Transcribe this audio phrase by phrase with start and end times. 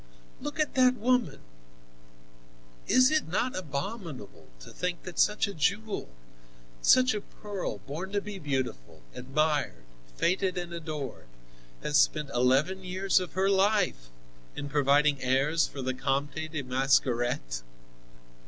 [0.41, 1.41] "Look at that woman!
[2.87, 6.09] Is it not abominable to think that such a jewel,
[6.81, 9.83] such a pearl, born to be beautiful, admired,
[10.17, 11.27] feted and adored,
[11.83, 14.09] has spent eleven years of her life
[14.55, 17.61] in providing heirs for the Comte de Mascaret?"